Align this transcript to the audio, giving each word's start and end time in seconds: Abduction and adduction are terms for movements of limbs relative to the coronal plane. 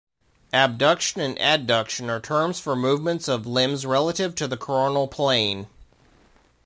Abduction 0.55 1.21
and 1.21 1.37
adduction 1.37 2.09
are 2.09 2.19
terms 2.19 2.59
for 2.59 2.75
movements 2.75 3.27
of 3.27 3.45
limbs 3.45 3.85
relative 3.85 4.33
to 4.33 4.47
the 4.47 4.57
coronal 4.57 5.07
plane. 5.07 5.67